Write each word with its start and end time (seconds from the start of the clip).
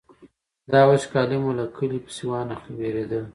دا 0.71 0.81
وچکالي 0.89 1.37
مو 1.43 1.51
له 1.59 1.65
کلي 1.77 1.99
پسې 2.05 2.23
وانخلي 2.29 2.73
وېرېدل. 2.79 3.23